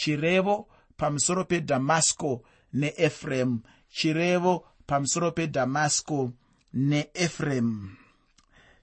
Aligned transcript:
chirevo 0.00 0.68
pamusoro 0.96 1.44
pedhamasco 1.44 2.42
neefuremu 2.72 3.60
chirevo 3.96 4.52
pamusoro 4.86 5.30
pedhamasco 5.32 6.32
neefuremu 6.74 7.90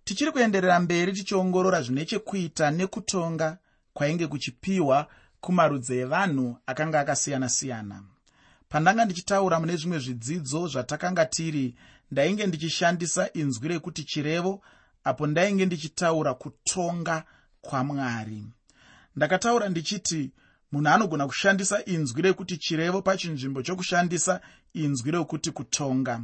tichiri 0.04 0.32
kuenderera 0.32 0.80
mberi 0.80 1.14
tichiongorora 1.14 1.82
zvine 1.82 2.06
chekuita 2.06 2.72
nekutonga 2.72 3.58
kwainge 3.94 4.28
kuchipiwa 4.28 5.08
kumarudzi 5.42 5.98
evanhu 5.98 6.58
akanga 6.66 7.00
akasiyana-siyana. 7.00 8.04
Pandanga 8.70 9.06
ndichitaura 9.06 9.60
mune 9.60 9.76
zvimwe 9.76 10.00
zvidzidzo 10.00 10.68
zvatakanga 10.68 11.26
tiri 11.26 11.76
ndainge 12.12 12.48
ndichishandisa 12.48 13.34
inzwi 13.34 13.68
rekuti 13.68 14.04
chirevo 14.04 14.62
apo 15.04 15.28
ndainge 15.28 15.66
ndichitaura 15.66 16.34
kutonga 16.34 17.24
kwamwari 17.62 18.44
ndakataura 19.16 19.70
ndichiti 19.70 20.32
munhu 20.72 20.90
anogona 20.90 21.28
kushandisa 21.28 21.86
inzwi 21.86 22.22
rekuti 22.22 22.58
chirevo 22.58 23.02
pachinzvimbo 23.02 23.62
chokushandisa 23.62 24.42
inzwi 24.74 25.12
rekuti 25.12 25.52
kutonga. 25.52 26.22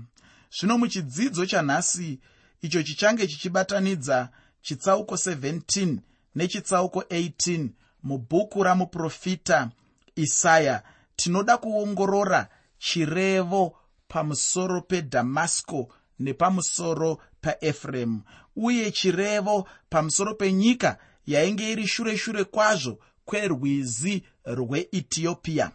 Zvino 0.55 0.77
muchidzidzo 0.77 1.45
chanhasi 1.45 2.19
icho 2.61 2.83
chichange 2.83 3.27
chichibatanidza 3.27 4.29
chitsauko 4.61 5.15
17 5.15 5.97
nechitsauko 6.35 6.99
18 6.99 7.69
mubhuku 8.03 8.63
ramuprofita 8.63 9.71
isaya. 10.15 10.83
Tinoda 11.15 11.57
kuongorora 11.57 12.49
chirevo 12.77 13.77
pamusoro 14.07 14.81
pedhamasco 14.81 15.89
nepamusoro 16.19 17.17
paefuremu 17.41 18.21
uye 18.55 18.91
chirevo 18.91 19.67
pamusoro 19.89 20.33
penyika 20.33 20.97
yainge 21.25 21.71
iri 21.71 21.87
shure 21.87 22.17
shure 22.17 22.43
kwazvo 22.43 22.99
kwerwizi 23.25 24.23
rweethiopia. 24.45 25.71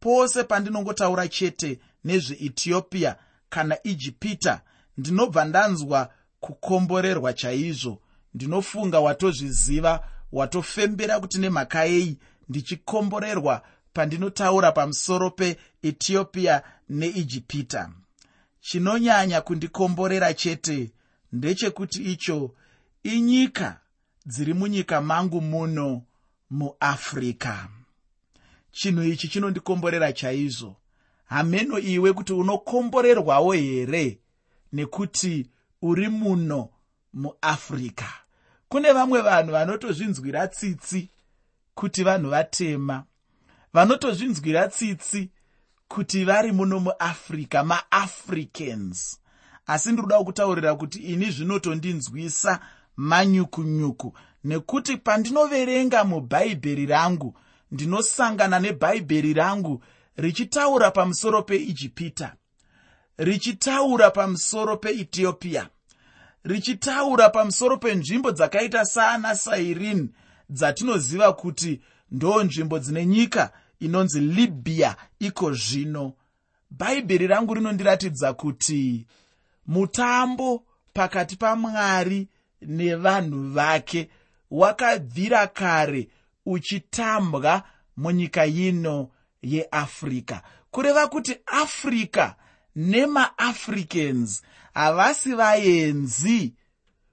Pose 0.00 0.44
pandinongotaura 0.44 1.28
chete 1.28 1.78
nezveethiopia 2.04 3.16
kana 3.48 3.76
ijipita 3.82 4.60
ndinobva 4.96 5.44
ndanzwa 5.44 6.12
kukomborerwa 6.40 7.32
chaizvo. 7.32 8.02
Ndinofunga 8.34 9.00
watozviziva 9.00 10.08
watofembera 10.32 11.20
kuti 11.20 11.38
nemhaka 11.38 11.84
yei 11.84 12.18
ndichikomborerwa 12.48 13.62
pandinotaura 13.92 14.72
pamusoro 14.72 15.30
peethiopia 15.30 16.62
neijipita 16.88 17.90
chinonyanya 18.60 19.40
kundikomborera 19.40 20.34
chete 20.34 20.92
ndechekuti 21.32 22.02
icho 22.02 22.54
inyika 23.02 23.80
dziri 24.26 24.54
munyika 24.54 25.00
mangu 25.00 25.40
muno 25.40 26.02
muafrica 26.50 27.68
chinhu 28.78 29.02
ichi 29.04 29.28
chinondikomborera 29.28 30.12
chaizvo. 30.12 30.76
Hameno 31.24 31.78
iwe 31.78 32.12
kuti 32.12 32.32
unokomborerwawo 32.32 33.52
here? 33.52 34.18
Nekuti 34.72 35.46
uri 35.82 36.08
muno 36.08 36.68
muafrica 37.12 38.08
kune 38.68 38.92
vamwe 38.92 39.20
vanhu 39.20 39.52
vanotozvinzwira 39.52 40.48
tsitsi 40.48 41.10
kuti 41.74 42.04
vanhu 42.04 42.30
vatema. 42.30 43.04
Vanotozvinzwira 43.72 44.68
tsitsi 44.68 45.30
kuti 45.88 46.24
vari 46.24 46.52
muno 46.52 46.80
muafrica 46.80 47.64
maafricans. 47.64 49.20
Asi 49.66 49.88
ndiri 49.88 50.02
kuda 50.02 50.24
kutaurira 50.24 50.74
kuti 50.74 50.98
ini 50.98 51.30
zvinotondinzwisa 51.30 52.60
manyukunyuku. 52.96 54.14
Nekuti 54.44 54.96
pandinoverenga 54.96 56.04
mubhaibheri 56.04 56.86
rangu 56.86 57.34
ndinosangana 57.70 58.58
nebhaibheri 58.58 59.32
rangu 59.32 59.82
richitaura 60.16 60.90
pamusoro 60.90 61.42
peijipita 61.42 62.34
richitaura 63.18 64.10
pamusoro 64.10 64.76
peethiopia 64.76 65.68
richitaura 66.44 67.28
pamusoro 67.28 67.76
penzvimbo 67.76 68.30
dzakaita 68.30 68.84
saana 68.84 69.34
sairin 69.34 70.10
dzatinoziva 70.50 71.32
kuti 71.32 71.80
ndo 72.10 72.44
nzvimbo 72.44 72.78
dzine 72.78 73.06
nyika 73.06 73.52
inonzi 73.80 74.20
libya 74.20 74.96
iko 75.18 75.52
zvino. 75.52 76.12
Bhaibheri 76.70 77.26
rangu 77.26 77.54
rinondiratidza 77.54 78.32
kuti 78.32 79.06
mutambo 79.66 80.64
pakati 80.92 81.36
pamwari 81.36 82.28
nevanhu 82.62 83.52
vake 83.52 84.10
wakabvira 84.50 85.46
kare 85.46 86.08
uchitambwa 86.48 87.62
munyika 87.96 88.46
ino 88.46 89.10
yeafrica 89.42 90.40
kureva 90.70 91.06
kuti 91.06 91.36
africa 91.46 92.32
nemaafricans 92.76 94.42
havasi 94.74 95.34
vaenzi 95.34 96.54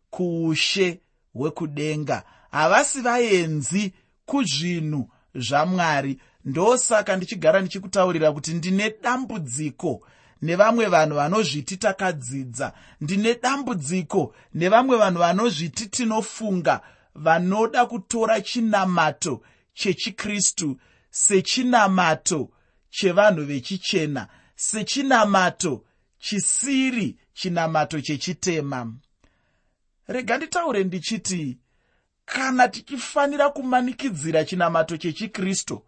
kuushe 0.09 0.99
hwekudenga 1.33 2.23
havasi 2.51 3.01
vaenzi 3.01 3.93
kuzvinhu 4.25 5.09
zvamwari. 5.35 6.19
Ndosaka 6.45 7.15
ndichigara 7.15 7.61
ndichikutaurira 7.61 8.31
kuti 8.31 8.53
ndine 8.53 8.93
dambudziko 9.03 10.01
nevamwe 10.41 10.85
vanhu 10.85 11.15
vanozviti 11.15 11.77
takadzidza 11.77 12.73
ndine 13.01 13.35
dambudziko 13.43 14.35
nevamwe 14.53 14.97
vanhu 14.97 15.19
vanozviti 15.19 15.87
tinofunga 15.87 16.81
vanoda 17.15 17.85
kutora 17.85 18.41
chinamato 18.41 19.41
chechikristu 19.73 20.79
sechinamato 21.09 22.51
chevanhu 22.89 23.45
vechichena 23.45 24.27
sechinamato 24.55 25.85
chisiri 26.19 27.17
chinamato 27.33 28.01
chechitema. 28.01 28.93
Rega 30.07 30.37
nditaure 30.37 30.83
ndichiti 30.83 31.57
kana 32.25 32.67
tichifanira 32.67 33.49
kumanikidzira 33.49 34.45
chinamato 34.45 34.97
chechikristu 34.97 35.83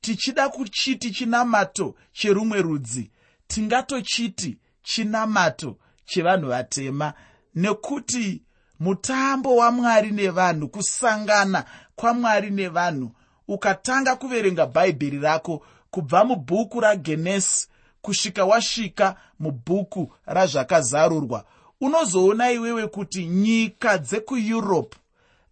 tichida 0.00 0.48
kuchiti 0.48 1.10
chinamato 1.10 1.94
cherumwe 2.12 2.62
rudzi 2.62 3.10
tingatochiti 3.46 4.58
chinamato 4.82 5.78
chevanhu 6.04 6.48
vatema 6.48 7.14
nekuti 7.54 8.42
mutambo 8.80 9.56
wamwari 9.56 10.10
nevanhu 10.10 10.68
kusangana 10.68 11.64
kwamwari 11.96 12.50
nevanhu 12.50 13.10
ukatanga 13.48 14.16
kuverenga 14.16 14.66
bhaibheri 14.66 15.18
rako 15.18 15.64
kubva 15.90 16.24
mubhuku 16.24 16.80
ragenesi 16.80 17.68
kusvika 18.02 18.44
wasvika 18.44 19.16
mubhuku 19.40 20.12
razvakazarurwa 20.26 21.44
unozoona 21.80 22.50
iwewe 22.50 22.86
kuti 22.88 23.26
nyika 23.26 23.98
dzekueurope 23.98 24.96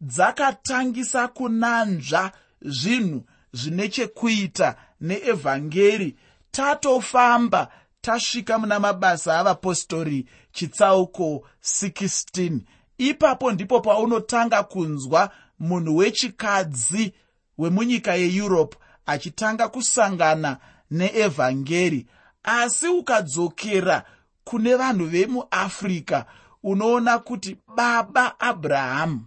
dzakatangisa 0.00 1.28
kunanzva 1.28 2.32
zvinhu 2.62 3.24
zvine 3.52 3.88
chekuita 3.88 4.76
neevhangeri 5.00 6.16
tatofamba 6.50 7.72
tasvika 8.00 8.58
muna 8.58 8.80
mabasa 8.80 9.38
avapostori 9.38 10.26
chitsauko 10.52 11.46
16 11.62 12.60
ipapo 12.98 13.52
ndipo 13.52 13.80
paunotanga 13.80 14.62
kunzwa 14.62 15.30
munhu 15.58 15.96
wechikadzi 15.96 17.14
wemunyika 17.58 18.14
yeeurope 18.14 18.76
achitanga 19.06 19.68
kusangana 19.68 20.58
neevhangeri 20.90 22.06
asi 22.42 22.88
ukadzokera 22.88 24.04
kune 24.44 24.74
vanhu 24.74 25.06
vemuafrica 25.06 26.24
unoona 26.62 27.18
kuti 27.18 27.56
baba 27.76 28.40
abrahamu 28.40 29.24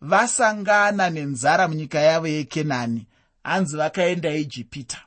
vasangana 0.00 1.10
nenzara 1.10 1.68
munyika 1.68 1.98
yavo 2.00 2.26
yekenani 2.26 3.06
hanzi 3.44 3.76
vakaenda 3.76 4.34
ijipita 4.34 4.98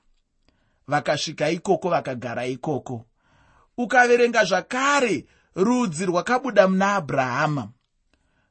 vakasvika 0.87 1.49
ikoko 1.49 1.89
vakagara 1.89 2.45
ikoko. 2.45 3.05
Ukaverenga 3.77 4.45
zvakare 4.45 5.25
rudzi 5.55 6.05
rwakabuda 6.05 6.67
muna 6.67 6.95
abrahama 6.95 7.69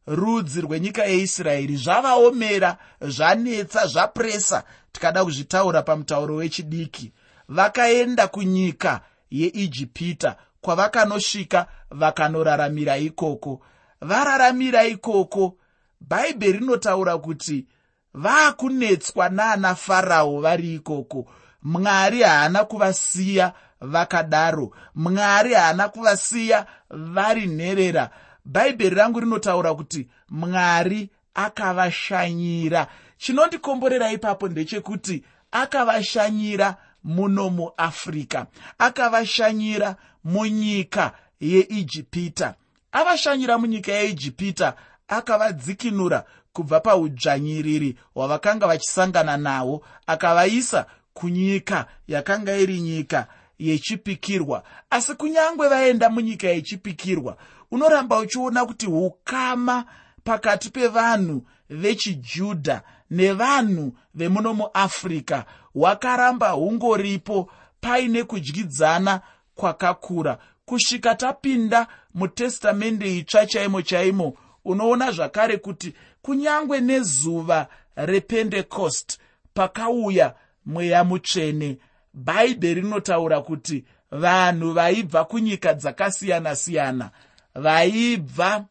rudzi 0.07 0.61
rwenyika 0.61 1.05
yeisraeri 1.05 1.77
zvavaomera 1.77 2.77
zvanetsa 3.01 3.87
zvapresa. 3.87 4.65
Tikada 4.93 5.25
kuzvitaura 5.25 5.83
pamutauro 5.83 6.35
wechidiki. 6.35 7.13
Vakaenda 7.49 8.29
kunyika 8.29 9.01
yeijipita. 9.31 10.37
Kwavakanosvika 10.61 11.67
vakanoraramira 11.91 12.97
ikoko. 12.97 13.61
Vararamira 14.01 14.85
ikoko. 14.85 15.57
Bhaibheri 16.01 16.59
rinotaura 16.59 17.19
kuti 17.19 17.67
vaakunetswa 18.15 19.29
naana 19.29 19.75
farao 19.75 20.41
vari 20.41 20.75
ikoko. 20.75 21.27
Mwari 21.63 22.23
haana 22.23 22.65
kuvasiya 22.65 23.53
vakadaro. 23.81 24.71
Mwari 24.95 25.55
haana 25.55 25.89
kuvasiya 25.89 26.67
vari 26.91 27.47
nherera 27.47 28.11
bhaibheri 28.47 28.97
rangu 28.97 29.21
rinotaura 29.21 29.75
kuti 29.75 30.09
mwari 30.31 31.11
akavashanyira. 31.35 32.87
Chinondikomborera 33.19 34.13
ipapo 34.13 34.49
ndechekuti 34.49 35.25
akavashanyira 35.51 36.77
muno 37.05 37.51
muafrica 37.51 38.47
akavashanyira 38.79 39.97
munyika 40.25 41.13
yeijipita. 41.41 42.55
Avashanyira 42.93 43.59
munyika 43.59 43.93
yeijipita 43.93 44.75
akavadzikinura 45.09 46.25
kubva 46.53 46.81
paudzvanyiriri 46.81 47.97
hwavakanga 48.15 48.67
vachisangana 48.67 49.37
nahwo 49.37 49.85
akavaisa 50.07 50.87
kunyika 51.15 51.87
yakanga 52.09 52.57
iri 52.57 52.81
nyika 52.81 53.27
yechipikirwa. 53.59 54.63
Asi 54.91 55.15
kunyange 55.15 55.69
vaenda 55.69 56.11
munyika 56.11 56.49
yechipikirwa 56.49 57.37
unoramba 57.71 58.19
uchiona 58.19 58.67
kuti 58.67 58.87
ukama 58.87 59.85
pakati 60.25 60.71
pevanhu 60.71 61.43
vechijudha 61.71 62.83
nevanhu 63.11 63.93
vemuno 64.15 64.55
muafrica 64.55 65.45
hwakaramba 65.75 66.51
hungoripo 66.51 67.51
paine 67.81 68.25
kudyidzana 68.25 69.21
kwakakura. 69.55 70.39
Kusvika 70.67 71.15
tapinda 71.15 71.87
mutestamende 72.15 73.17
itsva 73.17 73.47
chaimo 73.47 73.83
chaimo 73.83 74.35
unoona 74.65 75.13
zvakare 75.13 75.57
kuti 75.57 75.95
kunyange 76.23 76.81
nezuva 76.81 77.67
rependecost 77.97 79.19
pakauya 79.55 80.35
mweya 80.67 81.05
mutsvene 81.05 81.79
bhaibheri 82.15 82.81
rinotaura 82.81 83.41
kuti 83.41 83.85
vanhu 84.11 84.73
vaibva 84.73 85.25
kunyika 85.25 85.75
dzakasiyana-siyana 85.75 87.11
vaibva 87.57 88.65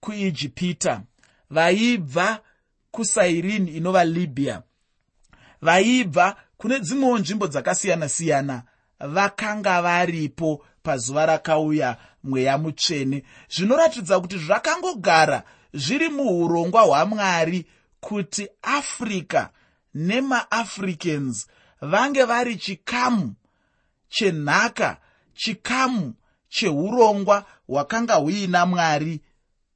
kuijipita 0.00 1.02
vaibva 1.50 2.40
kusairini 2.90 3.70
inova 3.70 4.04
libya 4.04 4.62
vaibva 5.62 6.36
kune 6.56 6.78
dzimwewo 6.80 7.18
nzvimbo 7.18 7.46
dzakasiyana-siyana 7.46 8.62
vakanga 9.00 9.82
varipo 9.82 10.64
pazuva 10.82 11.26
rakauya 11.26 11.96
mweya 12.24 12.58
mutsvene. 12.58 13.24
Zvinoratidza 13.48 14.20
kuti 14.20 14.38
zvakangogara 14.38 15.42
zviri 15.74 16.08
muurongwa 16.08 16.82
hwamwari 16.82 17.66
kuti 18.00 18.48
africa 18.62 19.48
nemaafricans 19.94 21.46
vange 21.80 22.24
vari 22.24 22.56
chikamu 22.56 23.34
chenhaka 24.08 24.96
chikamu 25.34 26.14
cheurongwa 26.50 27.44
hwakanga 27.68 28.14
huina 28.14 28.66
mwari 28.66 29.20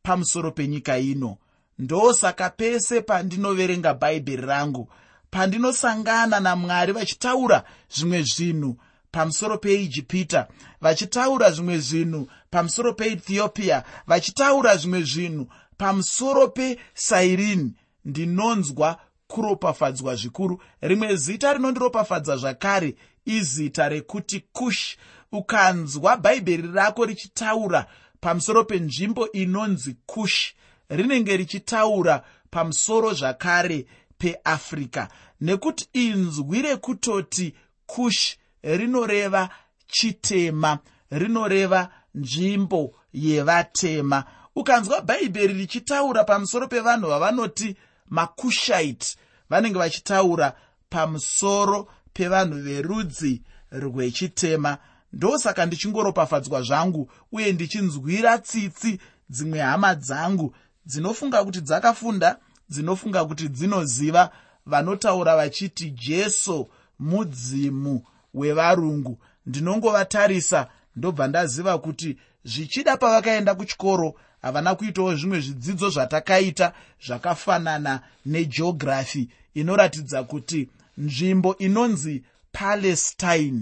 pamusoro 0.03 0.51
penyika 0.51 0.99
ino. 0.99 1.37
Ndosaka 1.79 2.51
pese 2.51 3.01
pandinoverenga 3.01 3.95
bhaibheri 3.95 4.47
rangu 4.47 4.89
pandinosangana 5.31 6.41
namwari 6.41 6.93
vachitaura 6.93 7.65
zvimwe 7.91 8.23
zvinhu 8.23 8.77
pamusoro 9.11 9.59
peijipita 9.59 10.49
vachitaura 10.81 11.51
zvimwe 11.51 11.79
zvinhu 11.79 12.29
pamusoro 12.51 12.93
peethiopia 12.93 13.85
vachitaura 14.07 14.77
zvimwe 14.77 15.03
zvinhu 15.03 15.47
pamusoro 15.77 16.49
pesairini 16.49 17.73
ndinonzwa 18.05 19.01
kuropafadzwa 19.27 20.17
zvikuru. 20.17 20.63
Rimwe 20.81 21.17
zita 21.17 21.53
rinondiropafadza 21.53 22.37
zvakare 22.37 22.95
izita 23.25 23.89
rekuti 23.89 24.45
kush 24.53 24.97
ukanzwa 25.35 26.17
bhaibheri 26.17 26.69
rako 26.73 27.05
richitaura 27.05 27.87
pamusoro 28.21 28.65
penzvimbo 28.65 29.33
inonzi 29.33 29.97
kush 30.07 30.55
rinenge 30.89 31.37
richitaura 31.37 32.25
pamusoro 32.51 33.13
zvakare 33.15 33.87
peafrica 34.19 35.09
nekuti 35.41 35.89
inzwi 35.93 36.63
rekutoti 36.63 37.55
kush 37.87 38.37
rinoreva 38.63 39.49
chitema 39.87 40.79
rinoreva 41.11 41.91
nzvimbo 42.15 42.95
yevatema. 43.13 44.25
Ukanzwa 44.57 45.01
bhaibheri 45.01 45.55
richitaura 45.55 46.25
pamusoro 46.25 46.69
pevanhu 46.69 47.09
vavanoti 47.09 47.77
makushite 48.09 49.17
vanenge 49.51 49.79
vachitaura 49.79 50.57
pamusoro 50.91 51.89
pevanhu 52.13 52.63
verudzi 52.63 53.43
rwechitema 53.73 54.79
ndosaka 55.15 55.67
ndichingoropafadzwa 55.67 56.63
zvangu 56.63 57.11
uye 57.33 57.53
ndichinzwira 57.53 58.39
tsitsi 58.39 58.99
dzimwe 59.31 59.61
hama 59.61 59.95
dzangu 59.95 60.55
dzinofunga 60.87 61.45
kuti 61.45 61.61
dzakafunda 61.61 62.39
dzinofunga 62.71 63.25
kuti 63.25 63.49
dzinoziva 63.49 64.31
vanotaura 64.67 65.37
vachiti 65.37 65.91
jesu 65.91 66.69
mudzimu 66.99 68.03
wevarungu 68.35 69.19
ndinongovatarisa. 69.47 70.69
Ndobva 70.97 71.29
ndaziva 71.29 71.79
kuti 71.79 72.19
zvichida 72.45 72.97
pavakaenda 72.97 73.55
kuchikoro 73.55 74.15
havana 74.43 74.75
kuitawo 74.75 75.15
zvimwe 75.17 75.41
zvidzidzo 75.41 75.91
zvatakaita 75.91 76.73
zvakafanana 77.07 78.01
negeography 78.27 79.29
inoratidza 79.55 80.23
kuti 80.23 80.69
nzvimbo 80.99 81.57
inonzi 81.59 82.25
palestine 82.53 83.61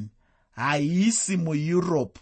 haisi 0.57 1.37
mueurope 1.37 2.21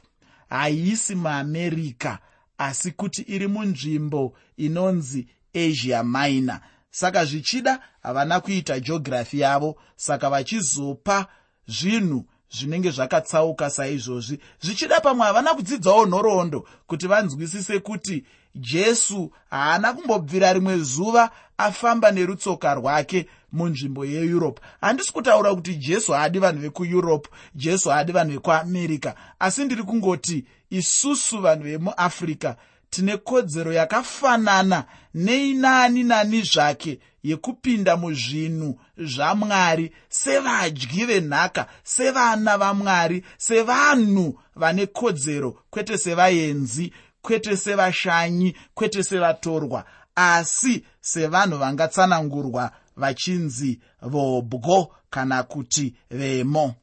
haisi 0.50 1.14
muamerica 1.14 2.18
asi 2.58 2.92
kuti 2.92 3.22
iri 3.22 3.46
munzvimbo 3.46 4.36
inonzi 4.56 5.26
asia 5.54 6.02
minor. 6.04 6.60
Saka 6.90 7.24
zvichida 7.24 7.80
havana 8.02 8.40
kuita 8.40 8.80
geography 8.80 9.40
yavo 9.40 9.76
saka 9.96 10.30
vachizopa 10.30 11.26
zvinhu 11.68 12.24
zvinenge 12.50 12.90
zvakatsauka 12.90 13.70
saizvozvi. 13.70 14.40
Zvichida 14.60 15.00
pamwe 15.00 15.26
havana 15.26 15.54
kudzidzawo 15.54 16.06
nhoroondo 16.06 16.68
kuti 16.86 17.06
vanzwisise 17.06 17.78
kuti 17.78 18.24
jesu 18.54 19.32
haana 19.50 19.92
kumbobvira 19.92 20.52
rimwe 20.52 20.78
zuva 20.78 21.30
afamba 21.58 22.10
nerutsoka 22.10 22.74
rwake 22.74 23.26
munzvimbo 23.52 24.04
yeeurope. 24.04 24.62
Handisi 24.80 25.12
kutaura 25.12 25.54
kuti 25.54 25.74
jesu 25.74 26.12
haadi 26.12 26.38
vanhu 26.38 26.60
vekueurope 26.60 27.30
jesu 27.54 27.90
haadi 27.90 28.12
vanhu 28.12 28.32
vekuamerica 28.32 29.14
asi 29.38 29.64
ndiri 29.64 29.82
kungoti 29.82 30.44
isusu 30.70 31.40
vanhu 31.40 31.64
vemuafrica 31.64 32.54
tine 32.90 33.16
kodzero 33.16 33.72
yakafanana 33.72 34.84
neinani 35.14 36.02
nani 36.04 36.42
zvake 36.42 36.98
yekupinda 37.22 37.96
muzvinhu 37.96 38.80
zvamwari 38.98 39.92
sevadyi 40.08 41.04
venhaka 41.04 41.66
sevana 41.84 42.58
vamwari 42.58 43.24
sevanhu 43.38 44.38
vane 44.56 44.86
kodzero 44.86 45.58
kwete 45.70 45.98
sevaenzi 45.98 46.92
kwete 47.22 47.56
sevashanyi 47.56 48.56
kwete 48.74 49.02
sevatorwa 49.02 49.84
asi 50.14 50.84
sevanhu 51.00 51.58
vangatsanangurwa 51.58 52.70
vachinzi 53.00 53.80
vobwo 54.02 54.94
kana 55.10 55.42
kuti 55.42 55.94
vemo. 56.10 56.74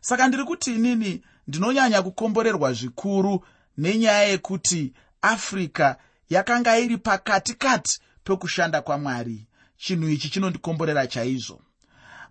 Saka 0.00 0.28
ndiri 0.28 0.44
kuti 0.44 0.74
inini 0.74 1.22
ndinonyanya 1.48 2.02
kukomborerwa 2.02 2.72
zvikuru 2.72 3.44
nenyaya 3.78 4.22
yekuti 4.22 4.92
africa 5.22 5.94
yakanga 6.30 6.78
iri 6.78 6.98
pakatikati 6.98 8.00
pekushanda 8.24 8.82
kwamwari. 8.82 9.46
Chinhu 9.76 10.08
ichi 10.08 10.28
chinondikomborera 10.30 11.06
chaizvo. 11.06 11.60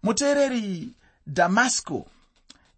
Muteereri 0.04 0.90
dhamasco 1.28 2.06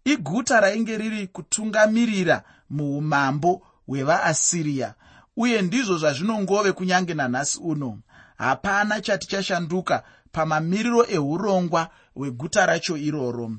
iguta 0.04 0.60
rainge 0.60 0.98
riri 0.98 1.26
kutungamirira 1.26 2.42
muumambo 2.70 3.62
hwevaasiriya 3.86 4.94
uye 5.36 5.62
ndizvo 5.62 5.98
zvazvinongove 5.98 6.72
kunyange 6.72 7.14
nanhasi 7.14 7.58
uno 7.58 7.98
hapana 8.38 9.00
chati 9.00 9.26
chashanduka 9.26 10.02
pamamiriro 10.32 11.06
eurongwa 11.06 11.90
hweguta 12.14 12.66
racho 12.66 12.96
iroro. 12.96 13.52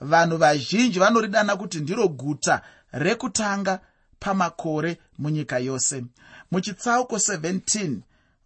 Vanhu 0.00 0.36
vazhinji 0.36 0.98
vanoridana 0.98 1.56
kuti 1.56 1.80
ndiro 1.80 2.08
guta 2.08 2.62
rekutanga 2.92 3.80
pamakore 4.18 4.98
munyika 5.18 5.58
yose. 5.58 6.04
Muchitsauko 6.50 7.16
17 7.16 7.96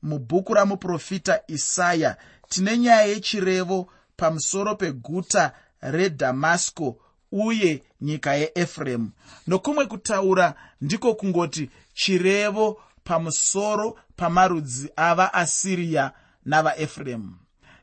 mubhuku 0.03 0.55
ramuprofita 0.55 1.41
isaya 1.47 2.17
tine 2.49 2.79
nyaya 2.79 3.03
yechirevo 3.03 3.89
pamusoro 4.17 4.75
peguta 4.77 5.53
redhamasco 5.81 6.97
uye 7.33 7.83
nyika 8.01 8.35
yeefuremu 8.35 9.11
nokumwe 9.47 9.87
kutaura 9.87 10.55
ndiko 10.81 11.15
kungoti 11.15 11.71
chirevo 11.95 12.81
pamusoro 13.05 13.99
pamarudzi 14.19 14.91
avaasiriya 14.97 16.13
navaefuremu 16.45 17.33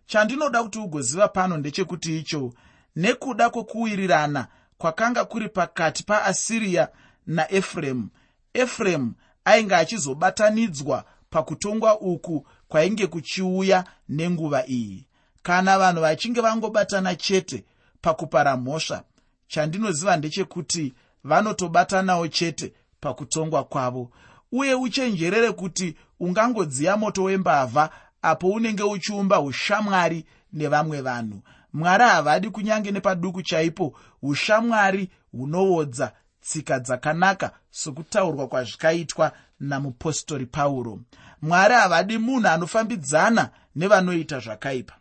chandinoda 0.05 0.63
kuti 0.63 0.79
ugoziva 0.79 1.27
pano 1.27 1.57
ndechekuti 1.57 2.19
icho 2.19 2.53
nekuda 2.95 3.49
kwokuwirirana 3.49 4.47
kwakanga 4.77 5.25
kuri 5.25 5.49
pakati 5.49 6.03
paasiriya 6.03 6.89
naefuremu 7.27 8.09
efuremu 8.53 9.13
ainge 9.45 9.75
achizobatanidzwa 9.75 11.05
pakutongwa 11.29 12.01
uku 12.01 12.47
kwainge 12.67 13.07
kuchiuya 13.07 13.83
nenguva 14.09 14.67
iyi. 14.67 15.07
Kana 15.41 15.79
vanhu 15.79 16.01
vachinge 16.01 16.41
vangobatana 16.41 17.15
chete 17.15 17.65
pakupara 18.01 18.57
mhosva 18.57 19.03
chandinoziva 19.47 20.17
ndechekuti 20.17 20.93
vanotobatanawo 21.23 22.27
chete 22.27 22.73
pakutongwa 22.99 23.63
kwavo 23.63 24.11
uye 24.55 24.74
uchenjerere 24.74 25.51
kuti 25.51 25.95
ungangodziya 26.19 26.97
moto 26.97 27.24
wembavha 27.24 27.89
apo 28.21 28.47
unenge 28.50 28.83
uchiumba 28.83 29.39
ushamwari 29.41 30.25
nevamwe 30.53 31.01
vanhu. 31.01 31.41
Mwari 31.74 32.03
havadi 32.03 32.50
kunyange 32.50 32.91
nepaduku 32.91 33.41
chaipo 33.41 33.97
ushamwari 34.21 35.09
hunoodza 35.31 36.12
tsika 36.41 36.79
dzakanaka 36.79 37.51
sokutaurwa 37.69 38.47
kwazvikaitwa 38.47 39.31
namupostori 39.59 40.45
pauro. 40.45 41.00
Mwari 41.41 41.74
havadi 41.74 42.17
munhu 42.17 42.47
anofambidzana 42.47 43.50
nevanoita 43.75 44.39
zvakaipa. 44.39 44.93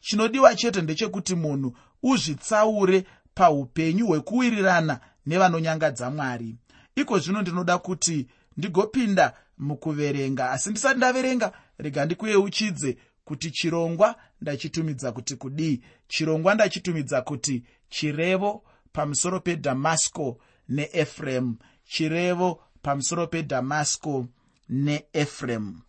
Chinodiwa 0.00 0.54
chete 0.54 0.80
ndechekuti 0.82 1.34
munhu 1.34 1.76
uzvitsaure 2.02 3.04
paupenyu 3.34 4.06
hwekuwirirana 4.06 5.00
nevanonyangadza 5.26 6.10
mwari. 6.10 6.56
Iko 6.96 7.18
zvino 7.18 7.42
ndinoda 7.42 7.78
kuti 7.78 8.28
ndigopinda 8.58 9.34
mukuverenga. 9.58 10.50
Asi 10.50 10.70
ndisati 10.70 10.96
ndaverenga 10.96 11.52
rega 11.78 12.04
ndikuyeuchidze 12.04 12.96
kuti 13.24 13.50
chirongwa 13.50 14.16
ndachitumidza 14.40 15.12
kuti 15.12 15.36
kudii. 15.36 15.80
Chirongwa 16.08 16.54
ndachitumidza 16.54 17.22
kuti 17.22 17.64
chirevo 17.88 18.62
pamusoro 18.92 19.40
pedhamasco 19.40 20.38
neefremu 20.68 21.56
chirevo 21.84 22.62
pamusoro 22.82 23.26
pedhamasco 23.26 24.26
neefremu 24.68 25.80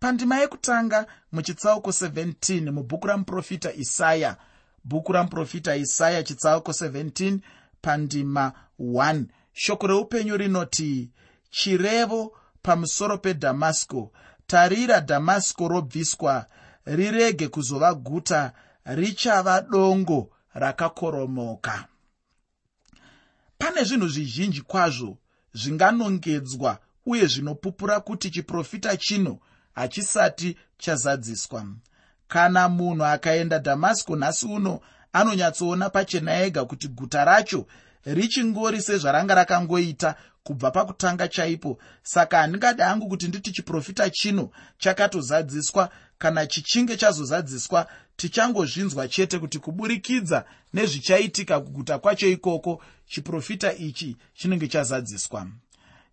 pandima 0.00 0.38
yekutanga 0.38 1.06
muchitsauko 1.32 1.90
17 1.90 2.70
mubhuku 2.70 3.06
ramuprofita 3.06 3.72
isaya. 3.74 4.36
Bhuku 4.84 5.12
ramuprofita 5.12 5.76
isaya 5.76 6.22
chitsauko 6.22 6.72
17 6.72 7.38
pandima 7.82 8.52
1 8.80 9.24
shoko 9.52 9.86
reupenyu 9.86 10.36
rinoti 10.36 11.10
chirevo 11.52 12.32
pamusoro 12.62 13.18
pedhamasco 13.18 14.12
tarira 14.46 15.00
dhamasco 15.00 15.68
robviswa 15.68 16.46
rirege 16.86 17.48
kuzova 17.48 17.94
guta 17.94 18.52
richava 18.84 19.60
dongo 19.60 20.30
rakakoromoka. 20.54 21.84
Pane 23.58 23.84
zvinhu 23.84 24.08
zvizhinji 24.08 24.60
kwazvo 24.60 25.18
zvinganongedzwa 25.54 26.78
uye 27.06 27.26
zvinopupura 27.26 28.00
kuti 28.00 28.30
chiprofita 28.30 28.96
chino 28.96 29.38
hachisati 29.74 30.56
chazadziswa. 30.78 31.66
Kana 32.28 32.68
munhu 32.68 33.04
akaenda 33.04 33.58
dhamasiko 33.58 34.16
nhasi 34.16 34.46
uno 34.46 34.80
anonyatsoona 35.12 35.90
pachena 35.90 36.42
ega 36.42 36.64
kuti 36.64 36.88
guta 36.88 37.24
racho 37.24 37.66
richingori 38.04 38.82
sezvaranga 38.82 39.34
rakangoita 39.34 40.14
kubva 40.44 40.70
pakutanga 40.70 41.28
chaipo. 41.28 41.78
Saka 42.02 42.38
handingadi 42.38 42.82
hangu 42.82 43.08
kuti 43.08 43.28
nditi 43.28 43.52
chiprofita 43.52 44.10
chino 44.10 44.50
chakatozadziswa 44.78 45.90
kana 46.18 46.46
chichinge 46.46 46.96
chazozadziswa 46.96 47.86
tichangozvinzwa 48.16 49.08
chete 49.08 49.38
kuti 49.38 49.58
kuburikidza 49.58 50.44
nezvichaitika 50.74 51.60
kuguta 51.60 51.98
kwacho 51.98 52.28
ikoko 52.28 52.82
chiprofita 53.06 53.72
ichi 53.74 54.16
chinenge 54.34 54.68
chazadziswa. 54.68 55.46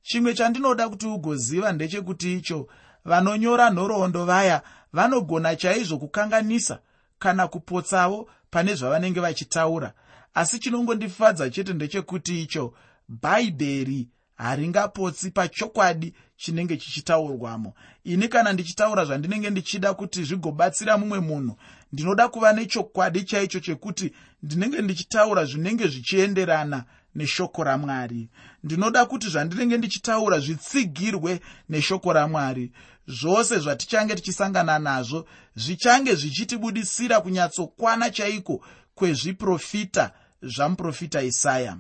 Chimwe 0.02 0.34
chandinoda 0.34 0.90
kuti 0.90 1.08
ugoziva 1.08 1.72
ndechekuti 1.72 2.34
icho 2.34 2.68
vanonyora 3.06 3.70
nhoroondo 3.70 4.26
vaya 4.26 4.62
vanogona 4.94 5.56
chaizvo 5.56 5.98
kukanganisa 5.98 6.80
kana 7.20 7.48
kupotsavo 7.48 8.30
pane 8.50 8.76
zvavanenge 8.76 9.20
vachitaura. 9.20 9.94
Asi 10.34 10.60
chinongondifadza 10.60 11.50
chete 11.50 11.74
ndechekuti 11.74 12.42
icho 12.42 12.74
bhaibheri 13.10 14.08
haringapotsi 14.40 15.32
pachokwadi 15.32 16.14
chinenge 16.38 16.78
chichitaurwamo. 16.78 17.74
Ini 18.04 18.28
kana 18.28 18.54
ndichitaura 18.54 19.06
zvandinenge 19.06 19.50
ndichida 19.50 19.94
kuti 19.94 20.24
zvigobatsira 20.24 20.98
mumwe 20.98 21.20
munhu 21.20 21.56
ndinoda 21.94 22.28
kuva 22.28 22.54
nechokwadi 22.54 23.24
chaicho 23.24 23.60
chekuti 23.60 24.14
ndinenge 24.44 24.82
ndichitaura 24.82 25.46
zvinenge 25.46 25.88
zvichienderana 25.88 26.84
neshoko 27.16 27.64
ramwari. 27.64 28.30
Ndinoda 28.64 29.06
kuti 29.06 29.30
zvandinenge 29.30 29.78
ndichitaura 29.78 30.40
zvitsigirwe 30.40 31.40
neshoko 31.70 32.14
ramwari. 32.14 32.72
Zvose 33.08 33.60
zvatichange 33.60 34.16
tichisangana 34.16 34.80
nazvo 34.80 35.26
zvichange 35.56 36.16
zvichitibudisira 36.16 37.22
kunyatsokwana 37.22 38.10
chaiko 38.10 38.66
kwezviprofita 38.96 40.12
zvamuprofita 40.42 41.22
isaya. 41.24 41.78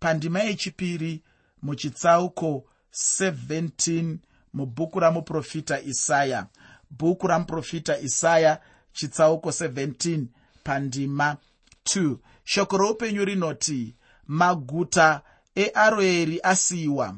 Pandima 0.00 0.40
yechipiri 0.40 1.22
muchitsauko 1.62 2.64
17 2.92 4.16
mubhuku 4.54 5.00
ramuprofita 5.00 5.80
isaya 5.80 6.46
bhuku 6.90 7.26
ramuprofita 7.26 7.98
isaya 7.98 8.60
chitsauko 8.92 9.48
17 9.50 10.24
pandima 10.64 11.36
2 11.84 12.16
shoko 12.44 12.76
roupenyu 12.76 13.24
rinoti 13.24 13.94
maguta 14.26 15.22
earoeri 15.54 16.40
asiyiwa 16.42 17.16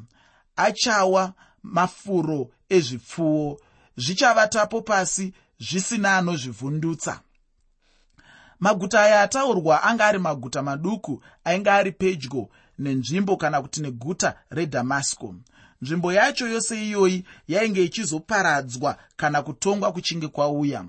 achawa 0.56 1.34
mafuro 1.62 2.50
ezvipfuwo 2.68 3.60
zvichavatapo 3.96 4.82
pasi 4.82 5.34
zvisina 5.60 6.16
anozvivhundutsa. 6.16 7.20
Maguta 8.60 9.02
aya 9.02 9.22
ataurwa 9.22 9.82
anga 9.82 10.06
ari 10.06 10.18
maguta 10.18 10.62
maduku 10.62 11.22
ainge 11.44 11.70
ari 11.70 11.92
pedyo 11.92 12.48
nenzvimbo 12.80 13.36
kana 13.36 13.62
kuti 13.62 13.80
neguta 13.80 14.28
redhamasco 14.50 15.34
nzvimbo 15.82 16.12
yacho 16.12 16.48
yose 16.48 16.86
iyoyi 16.86 17.24
yainge 17.48 17.84
ichizoparadzwa 17.84 18.98
kana 19.16 19.42
kutongwa 19.42 19.92
kuchinge 19.92 20.28
kwauya. 20.28 20.84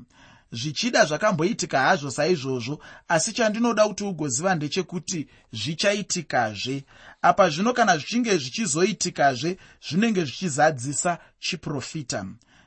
Zvichida 0.51 1.05
zvakamboitika 1.05 1.79
hazvo 1.79 2.11
saizvozvo 2.11 2.79
asi 3.07 3.33
chandinoda 3.33 3.87
kuti 3.87 4.03
ugoziva 4.03 4.55
ndechekuti 4.55 5.27
zvichaitikazve. 5.53 6.83
Apa 7.21 7.49
zvino 7.49 7.73
kana 7.73 7.97
zvichinge 7.97 8.37
zvichizoitikazve 8.37 9.57
zvinenge 9.89 10.23
zvichizadzisa 10.25 11.17
chiprofita. 11.39 12.25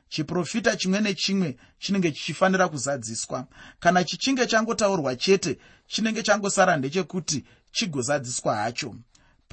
Chiprofita 0.09 0.77
chimwe 0.77 1.01
nechimwe 1.01 1.57
chinenge 1.79 2.13
chichifanira 2.13 2.69
kuzadziswa. 2.69 3.47
Kana 3.81 4.05
chichinge 4.05 4.47
changotaurwa 4.47 5.17
chete 5.17 5.59
chinenge 5.87 6.23
changosara 6.23 6.77
ndechekuti 6.77 7.45
chigozadziswa 7.73 8.57
hacho 8.57 8.95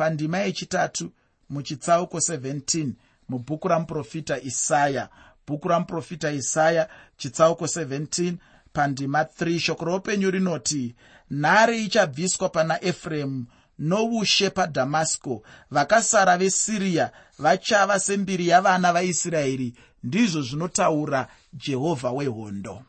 pandima 0.02 0.38
yechitatu 0.38 1.12
muchitsauko 1.50 2.18
17 2.18 2.92
mubhuku 3.30 3.68
ramuprofita 3.68 4.42
isaya. 4.42 5.10
Bhuku 5.48 5.68
ramuprofita 5.68 6.32
isaya 6.32 6.90
chitsauko 7.18 7.66
17 7.66 8.34
pandima 8.74 9.24
3 9.24 9.60
shoko 9.60 9.86
roupenyu 9.86 10.32
rinoti 10.32 10.96
nhare 11.30 11.84
ichabviswa 11.84 12.50
pana 12.50 12.84
efuremu 12.84 13.46
noushe 13.80 14.50
padhamasiko 14.50 15.44
vakasara 15.72 16.38
vesiriya 16.38 17.12
vachava 17.40 18.00
sembiri 18.00 18.48
yavana 18.48 18.94
vaisraeri 18.94 19.74
ndizvo 20.04 20.42
zvinotaura 20.42 21.28
jehovha 21.54 22.12
wehondo. 22.12 22.84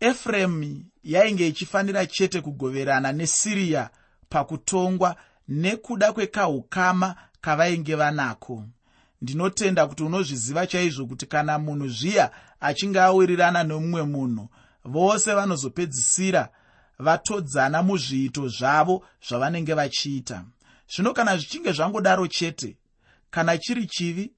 Efuremu 0.00 0.84
yainge 1.04 1.48
ichifanira 1.48 2.06
chete 2.06 2.40
kugoverana 2.40 3.12
nesiriya 3.12 3.90
pakutongwa 4.32 5.16
nekuda 5.48 6.12
kwekaukama 6.12 7.14
kavainge 7.40 7.94
vanako. 7.94 8.64
Ndinotenda 9.22 9.86
kuti 9.86 10.02
unozviziva 10.02 10.66
chaizvo 10.66 11.06
kuti 11.06 11.26
kana 11.26 11.58
munhu 11.58 11.88
zviya 11.88 12.30
achinge 12.60 13.00
awirirana 13.00 13.64
nomumwe 13.64 14.02
munhu 14.02 14.48
vose 14.84 15.34
vanozopedzisira 15.34 16.48
vatodzana 16.98 17.82
muzviito 17.82 18.48
zvavo 18.48 19.04
zvavanenge 19.28 19.74
vachiita. 19.74 20.44
Zvino 20.94 21.12
kana 21.12 21.36
zvichinge 21.36 21.72
zvangodaro 21.72 22.26
chete 22.26 22.76
kana 23.30 23.58
chiri 23.58 23.86
chivi 23.86 24.32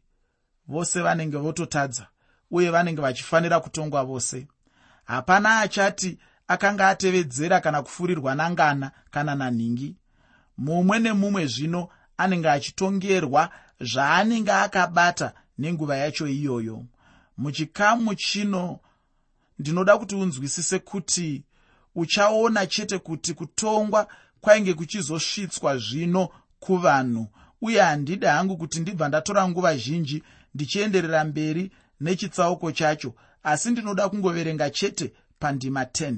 vose 0.69 1.03
vanenge 1.03 1.37
vototadza 1.37 2.07
uye 2.51 2.71
vanenge 2.71 3.01
vachifanira 3.01 3.61
kutongwa 3.61 4.05
vose. 4.05 4.47
Hapana 5.05 5.61
achati 5.61 6.19
akanga 6.49 6.89
atevedzera 6.89 7.61
kana 7.61 7.83
kufurirwa 7.83 8.35
nangana 8.35 8.91
kana 9.11 9.35
nanhingi 9.35 9.97
mumwe 10.59 10.99
nemumwe 10.99 11.47
zvino 11.47 11.89
anenge 12.17 12.51
achitongerwa 12.51 13.51
zvaanenge 13.81 14.53
akabata 14.53 15.33
nenguva 15.59 15.97
yacho 15.97 16.29
iyoyo. 16.29 16.85
Muchikamu 17.37 18.15
chino 18.15 18.81
ndinoda 19.59 19.99
kuti 19.99 20.15
unzwisise 20.15 20.79
kuti 20.79 21.43
uchaona 21.95 22.67
chete 22.67 22.99
kuti 22.99 23.35
kutongwa 23.35 24.09
kwainge 24.41 24.75
kuchizosvitswa 24.75 25.79
zvino 25.79 26.29
kuvanhu 26.61 27.29
uye 27.63 27.81
handidi 27.81 28.27
hangu 28.27 28.57
kuti 28.57 28.81
ndibva 28.81 29.09
ndatora 29.09 29.49
nguva 29.49 29.77
zhinji 29.77 30.23
ndichienderera 30.55 31.25
mberi 31.25 31.71
nechitsauko 32.01 32.73
chacho 32.73 33.15
asi 33.43 33.71
ndinoda 33.71 34.09
kungoverenga 34.09 34.71
chete 34.71 35.13
pandima 35.39 35.83
10 35.83 36.15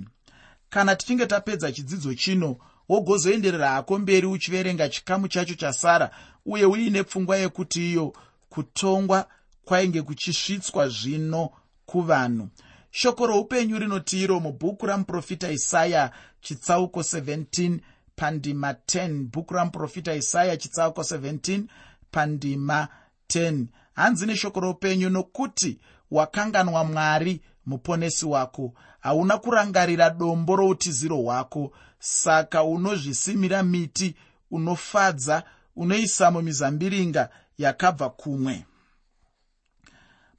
kana 0.76 0.96
tichinge 0.96 1.26
tapedza 1.26 1.72
chidzidzo 1.72 2.14
chino 2.14 2.56
wogozoenderera 2.88 3.70
hako 3.70 3.98
mberi 3.98 4.26
uchiverenga 4.26 4.88
chikamu 4.88 5.28
chacho 5.28 5.54
chasara 5.54 6.10
uye 6.46 6.64
uine 6.64 7.02
pfungwa 7.02 7.36
yekuti 7.36 7.90
iyo 7.90 8.12
kutongwa 8.48 9.28
kwainge 9.64 10.02
kuchisvitswa 10.02 10.88
zvino 10.88 11.50
kuvanhu. 11.86 12.48
Shoko 12.90 13.26
roupenyu 13.26 13.78
rinoti 13.78 14.22
iro 14.22 14.40
mubhuku 14.40 14.86
ramuprofita 14.86 15.50
isaya 15.50 16.10
chitsauko 16.40 17.00
17 17.00 17.78
pandima 18.16 18.72
10 18.72 19.24
bhuku 19.24 19.54
ramuprofita 19.54 20.14
isaya 20.14 20.56
chitsauko 20.56 21.00
17 21.00 21.62
pandima 22.10 22.88
10 23.28 23.64
hanzi 23.94 24.26
neshoko 24.26 24.60
roupenyu 24.60 25.10
nokuti 25.10 25.78
wakanganwa 26.10 26.84
mwari 26.84 27.40
muponesi 27.66 28.26
wako 28.26 28.74
hauna 29.06 29.38
kurangarira 29.38 30.10
dombo 30.10 30.56
routiziro 30.56 31.16
hwako. 31.16 31.72
Saka 31.98 32.64
unozvisimira 32.64 33.62
miti 33.62 34.14
unofadza 34.50 35.42
unoisa 35.76 36.30
mumizambiringa 36.30 37.28
yakabva 37.58 38.10
kumwe. 38.10 38.64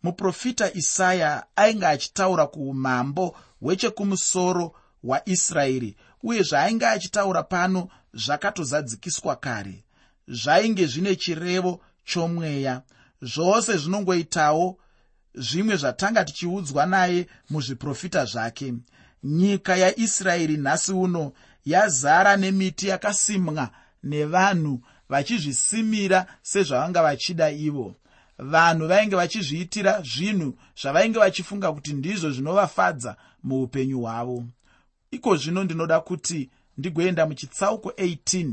Muprofita 0.03 0.73
isaya 0.73 1.43
ainge 1.55 1.87
achitaura 1.87 2.47
kuumambo 2.47 3.37
hwechekumusoro 3.61 4.75
hwaisraeri 5.03 5.95
uye 6.23 6.43
zvaainge 6.43 6.87
achitaura 6.87 7.43
pano 7.43 7.87
zvakatozadzikiswa 8.13 9.35
kare. 9.35 9.83
Zvainge 10.27 10.85
zvine 10.85 11.15
chirevo 11.15 11.81
chomweya. 12.05 12.81
Zvose 13.21 13.77
zvinongoitawo 13.77 14.77
zvimwe 15.37 15.75
zvatanga 15.75 16.25
tichiudzwa 16.25 16.85
naye 16.85 17.27
muzviprofita 17.49 18.25
zvake. 18.25 18.73
Nyika 19.23 19.75
yaisraeri 19.75 20.57
nhasi 20.57 20.91
uno 20.91 21.31
yazara 21.65 22.37
nemiti 22.37 22.87
yakasimwa 22.87 23.69
nevanhu 24.03 24.81
vachizvisimira 25.09 26.25
sezvavanga 26.41 27.01
vachida 27.01 27.51
ivo. 27.51 27.95
Vanhu 28.37 28.87
vainge 28.87 29.15
vachizviitira 29.15 30.01
zvinhu 30.01 30.57
zvavainge 30.81 31.19
vachifunga 31.19 31.73
kuti 31.73 31.93
ndizvo 31.93 32.31
zvinovafadza 32.31 33.15
muupenyu 33.43 33.99
hwavo. 33.99 34.43
Iko 35.11 35.35
zvino 35.35 35.63
ndinoda 35.63 35.99
kuti 35.99 36.49
ndigoenda 36.77 37.25
muchitsauko 37.25 37.89
18 37.89 38.51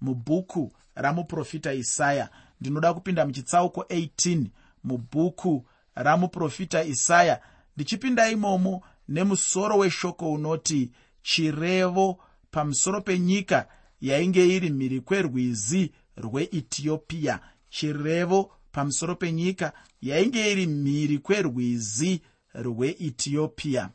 mubhuku 0.00 0.72
ramuprofita 0.94 1.72
isaya. 1.72 2.28
Ndinoda 2.60 2.94
kupinda 2.94 3.26
muchitsauko 3.26 3.80
18 3.80 4.44
mubhuku 4.84 5.66
ramuprofita 5.96 6.84
isaya 6.84 7.40
ndichipinda 7.76 8.30
imomo 8.30 8.82
nemusoro 9.08 9.78
weshoko 9.78 10.32
unoti 10.32 10.90
chirevo 11.22 12.18
pamusoro 12.50 13.00
penyika 13.00 13.68
yainge 14.00 14.48
iri 14.56 14.70
mhiri 14.70 15.00
kwerwizi 15.00 15.92
rweethiopia. 16.16 17.40
Chirevo 17.68 18.52
pamusoro 18.72 19.14
penyika 19.16 19.72
yainge 20.02 20.52
iri 20.52 20.66
mhiri 20.66 21.18
kwerwizi 21.18 22.22
rweethiopia. 22.54 23.90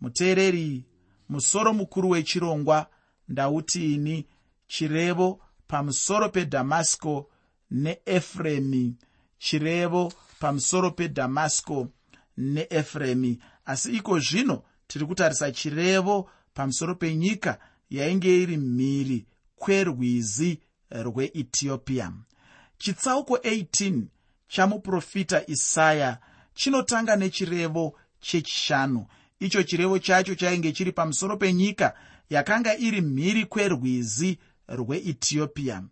Muteereri 0.00 0.84
musoro 1.28 1.72
mukuru 1.72 2.10
wechirongwa 2.10 2.86
ndautini 3.28 4.26
chirevo 4.66 5.40
pamusoro 5.66 6.28
pedhamasiko 6.28 7.30
neefuremi 7.70 8.94
chirevo 9.38 10.12
pamusoro 10.44 10.90
pedhamasiko 10.90 11.88
neefuremi. 12.36 13.38
Asi 13.64 13.92
iko 13.92 14.18
zvino 14.18 14.62
tiri 14.86 15.06
kutarisa 15.06 15.52
chirevo 15.52 16.30
pamusoro 16.54 16.94
penyika 16.94 17.58
yainge 17.90 18.42
iri 18.42 18.56
mhiri 18.56 19.26
kwerwizi 19.56 20.60
rweethiopia. 20.90 22.12
Chitsauko 22.78 23.36
18 23.36 24.02
chamuprofita 24.48 25.46
isaya 25.46 26.18
chinotanga 26.54 27.16
nechirevo 27.16 27.98
chechishanu. 28.20 29.06
Icho 29.40 29.62
chirevo 29.62 29.98
chacho 29.98 30.34
chainge 30.34 30.72
chiri 30.72 30.92
pamusoro 30.92 31.36
penyika 31.36 31.94
yakanga 32.30 32.76
iri 32.76 33.00
mhiri 33.00 33.44
kwerwizi 33.44 34.38
rweethiopia. 34.68 35.82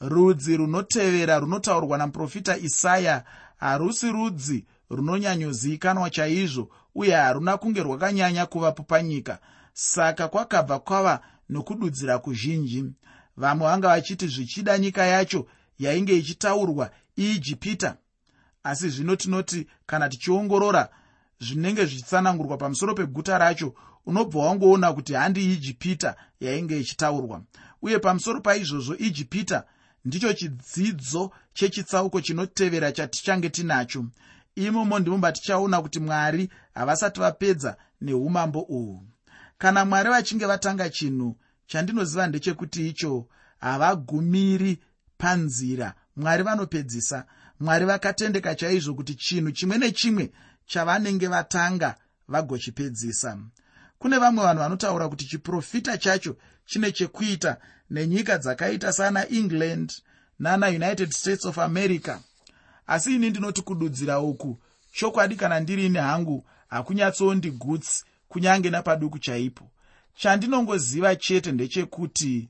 Rudzi 0.00 0.56
runotevera 0.56 1.38
runotaurwa 1.38 1.98
namuprofita 1.98 2.56
isaya 2.56 3.24
harusi 3.64 4.12
rudzi 4.12 4.64
runonyanyozivikanwa 4.90 6.10
chaizvo 6.10 6.68
uye 6.94 7.14
haruna 7.14 7.56
kunge 7.56 7.82
rwakanyanya 7.82 8.46
kuvapo 8.46 8.82
panyika. 8.82 9.38
Saka 9.72 10.28
kwakabva 10.28 10.78
kwava 10.78 11.20
nokududzira 11.48 12.18
kuzhinji. 12.18 12.84
Vamwe 13.36 13.66
vanga 13.66 13.88
vachiti 13.88 14.28
zvichida 14.28 14.78
nyika 14.78 15.04
yacho 15.06 15.46
yainge 15.78 16.18
ichitaurwa 16.18 16.90
iijipita. 17.18 17.96
Asi 18.64 18.88
zvino 18.88 19.16
tinoti 19.16 19.66
kana 19.86 20.08
tichiongorora 20.08 20.88
zvinenge 21.40 21.84
zvichitsanangurwa 21.86 22.56
pamusoro 22.56 22.94
peguta 22.94 23.38
racho 23.38 23.74
unobva 24.06 24.38
wangoona 24.40 24.92
kuti 24.92 25.14
handi 25.14 25.52
ijipita 25.52 26.16
yainge 26.40 26.80
ichitaurwa. 26.80 27.42
Uye 27.82 27.98
pamusoro 27.98 28.40
paizvozvo 28.40 28.96
ijipita 28.96 29.64
ndicho 30.04 30.32
chidzidzo 30.32 31.32
chechitsauko 31.54 32.20
chinotevera 32.20 32.92
chatichange 32.92 33.48
tinacho. 33.50 34.04
Imomo 34.54 34.98
ndimo 34.98 35.18
matichaona 35.18 35.82
kuti 35.82 36.00
mwari 36.00 36.48
havasati 36.74 37.20
vapedza 37.20 37.76
neumambo 38.00 38.60
uhwu 38.60 39.06
kana 39.58 39.84
mwari 39.84 40.10
vachinge 40.10 40.46
vatanga 40.46 40.90
chinhu 40.90 41.36
chandinoziva 41.66 42.26
ndechekuti 42.26 42.88
icho 42.88 43.28
havagumiri 43.60 44.78
panzira 45.18 45.94
mwari 46.16 46.42
vanopedzisa. 46.42 47.26
Mwari 47.60 47.84
vakatendeka 47.84 48.54
chaizvo 48.54 48.94
kuti 48.94 49.14
chinhu 49.14 49.50
chimwe 49.52 49.78
nechimwe 49.78 50.32
chavanenge 50.66 51.26
vatanga 51.28 51.96
vagochipedzisa 52.28 53.38
kune 54.04 54.18
vamwe 54.18 54.44
vanhu 54.44 54.62
vanotaura 54.62 55.08
kuti 55.08 55.24
chiprofita 55.24 55.98
chacho 55.98 56.36
chine 56.66 56.92
chekuita 56.92 57.56
nenyika 57.90 58.38
dzakaita 58.38 58.92
sana 58.92 59.28
england 59.28 59.92
nana 60.38 60.68
united 60.68 61.10
states 61.10 61.44
of 61.44 61.58
america. 61.58 62.18
Asi 62.86 63.14
ini 63.14 63.30
ndinoti 63.30 63.62
kududzira 63.62 64.20
uku 64.20 64.58
chokwadi 64.92 65.36
kana 65.36 65.60
ndirini 65.60 65.98
hangu 65.98 66.44
hakunyatsondigutsi 66.68 68.04
kunyange 68.28 68.70
napaduku 68.70 69.18
chaipo. 69.18 69.70
Chandinongoziva 70.16 71.16
chete 71.16 71.52
ndechekuti 71.52 72.48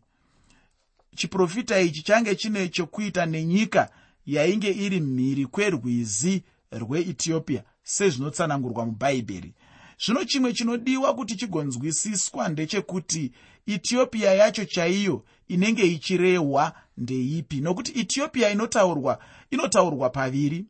chiprofita 1.16 1.80
ichi 1.80 2.02
change 2.02 2.34
chine 2.34 2.68
chokuita 2.68 3.26
nenyika 3.26 3.88
yainge 4.26 4.70
iri 4.70 5.00
mhiri 5.00 5.46
kwerwizi 5.46 6.42
rweethiopia 6.72 7.62
sezvinotsanangurwa 7.82 8.86
mubhaibheri 8.86 9.54
zvino 9.98 10.24
chimwe 10.24 10.52
chinodiwa 10.52 11.14
kuti 11.14 11.36
chigonzwisiswa 11.36 12.48
ndechekuti 12.48 13.32
ethiopia 13.66 14.34
yacho 14.34 14.64
chaiyo 14.64 15.24
inenge 15.48 15.82
ichirehwa 15.82 16.72
ndeipi. 16.96 17.60
Nokuti 17.60 18.00
ethiopia 18.00 18.50
inotaurwa 18.50 19.18
inotaurwa 19.50 20.10
paviri. 20.10 20.66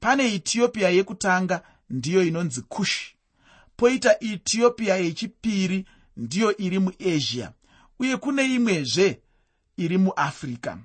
Pane 0.00 0.34
ethiopia 0.34 0.88
yekutanga 0.90 1.62
ndiyo 1.90 2.24
inonzi 2.24 2.62
kushi 2.62 3.14
poita 3.76 4.16
ethiopia 4.20 4.96
yechipiri 4.96 5.84
ndiyo 6.16 6.56
iri 6.56 6.78
muasia. 6.78 7.52
Uye 7.98 8.16
kune 8.16 8.54
imwezve 8.54 9.20
iri 9.76 9.98
muafrica 9.98 10.76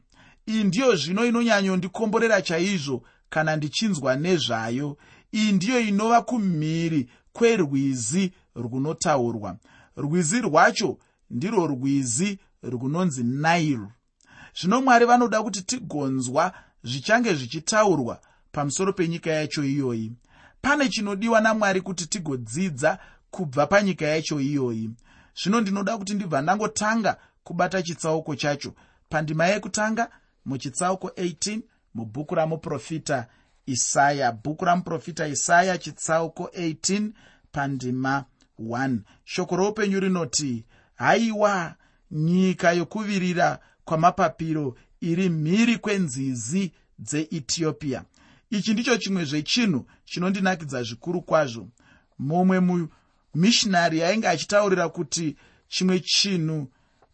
iyi 0.47 0.63
ndiyo 0.63 0.95
zvino 0.95 1.25
inonyanyondikomborera 1.25 2.41
chaizvo 2.41 3.03
kana 3.29 3.55
ndichinzwa 3.55 4.15
nezvayo. 4.15 4.97
Iyi 5.31 5.51
ndiyo 5.51 5.79
inova 5.79 6.21
kumhiri 6.21 7.09
kwerwizi 7.33 8.33
runotaurwa. 8.55 9.57
Rwizi 9.97 10.41
rwacho 10.41 10.97
ndirwo 11.29 11.67
rwizi 11.67 12.39
runonzi 12.63 13.23
nile. 13.23 13.87
Zvino 14.61 14.81
mwari 14.81 15.05
vanoda 15.05 15.43
kuti 15.43 15.61
tigonzwa 15.61 16.53
zvichange 16.83 17.33
zvichitaurwa 17.33 18.19
pamusoro 18.51 18.93
penyika 18.93 19.31
yacho 19.31 19.63
iyoyi. 19.63 20.11
Pane 20.61 20.89
chinodiwa 20.89 21.41
namwari 21.41 21.81
kuti 21.81 22.07
tigodzidza 22.07 22.99
kubva 23.31 23.67
panyika 23.67 24.05
yacho 24.05 24.39
iyoyi. 24.39 24.89
Zvino 25.43 25.61
ndinoda 25.61 25.97
kuti 25.97 26.13
ndibva 26.13 26.41
ndangotanga 26.41 27.17
kubata 27.43 27.81
chitsauko 27.83 28.35
chacho. 28.35 28.73
Pandima 29.09 29.45
yekutanga 29.47 30.09
muchitsauko 30.45 31.07
18 31.07 31.61
mubhuku 31.93 32.35
ramuprofita 32.35 33.27
isaya 33.65 34.31
bhuku 34.31 34.65
ramuprofita 34.65 35.27
isaya 35.27 35.77
chitsauko 35.77 36.43
18 36.43 37.09
pandima 37.51 38.25
1 38.59 38.97
shoko 39.25 39.55
roupenyu 39.55 39.99
rinoti 39.99 40.65
haiwa 40.95 41.75
nyika 42.11 42.71
yokuvirira 42.71 43.59
kwamapapiro 43.85 44.77
iri 45.01 45.29
mhiri 45.29 45.77
kwenzizi 45.77 46.71
dzeethiopia. 46.99 48.03
Ichi 48.49 48.73
ndicho 48.73 48.97
chimwe 48.97 49.25
zvechinhu 49.25 49.85
chinondinakidza 50.05 50.83
zvikuru 50.83 51.21
kwazvo. 51.21 51.67
Mumwe 52.19 52.59
mumishinari 52.59 54.03
ainge 54.03 54.27
achitaurira 54.27 54.89
kuti 54.89 55.35
chimwe 55.67 55.99
chinhu 55.99 56.67